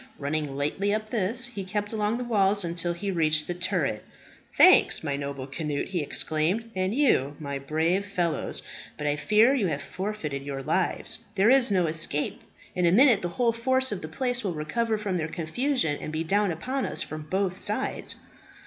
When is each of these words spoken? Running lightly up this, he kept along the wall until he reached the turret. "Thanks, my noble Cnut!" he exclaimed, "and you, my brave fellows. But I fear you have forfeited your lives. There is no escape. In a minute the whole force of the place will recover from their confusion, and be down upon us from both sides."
Running 0.17 0.55
lightly 0.55 0.95
up 0.95 1.11
this, 1.11 1.45
he 1.45 1.63
kept 1.63 1.93
along 1.93 2.17
the 2.17 2.23
wall 2.23 2.57
until 2.63 2.93
he 2.93 3.11
reached 3.11 3.45
the 3.45 3.53
turret. 3.53 4.03
"Thanks, 4.51 5.03
my 5.03 5.15
noble 5.15 5.45
Cnut!" 5.45 5.89
he 5.89 6.01
exclaimed, 6.01 6.71
"and 6.75 6.95
you, 6.95 7.35
my 7.39 7.59
brave 7.59 8.03
fellows. 8.03 8.63
But 8.97 9.05
I 9.05 9.15
fear 9.15 9.53
you 9.53 9.67
have 9.67 9.83
forfeited 9.83 10.41
your 10.41 10.63
lives. 10.63 11.25
There 11.35 11.51
is 11.51 11.69
no 11.69 11.85
escape. 11.85 12.41
In 12.73 12.87
a 12.87 12.91
minute 12.91 13.21
the 13.21 13.29
whole 13.37 13.53
force 13.53 13.91
of 13.91 14.01
the 14.01 14.07
place 14.07 14.43
will 14.43 14.55
recover 14.55 14.97
from 14.97 15.17
their 15.17 15.27
confusion, 15.29 15.97
and 16.01 16.11
be 16.11 16.23
down 16.23 16.49
upon 16.49 16.87
us 16.87 17.03
from 17.03 17.21
both 17.29 17.59
sides." 17.59 18.15